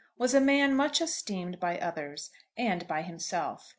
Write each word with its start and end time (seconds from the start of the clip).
was 0.17 0.33
a 0.33 0.41
man 0.41 0.73
much 0.75 0.99
esteemed 0.99 1.59
by 1.59 1.77
others, 1.77 2.31
and 2.57 2.87
by 2.87 3.03
himself. 3.03 3.69